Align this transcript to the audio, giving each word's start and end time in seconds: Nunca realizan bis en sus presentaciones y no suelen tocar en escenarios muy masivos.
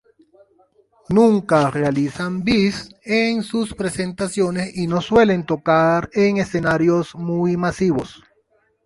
Nunca 1.09 1.69
realizan 1.69 2.43
bis 2.43 2.89
en 3.03 3.43
sus 3.43 3.75
presentaciones 3.75 4.75
y 4.75 4.87
no 4.87 4.99
suelen 4.99 5.45
tocar 5.45 6.09
en 6.13 6.37
escenarios 6.37 7.13
muy 7.13 7.55
masivos. 7.55 8.19